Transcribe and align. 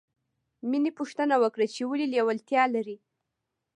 مینې 0.69 0.91
پوښتنه 0.99 1.35
وکړه 1.43 1.65
چې 1.73 1.81
ولې 1.89 2.05
لېوالتیا 2.13 2.63
لرې 2.75 2.97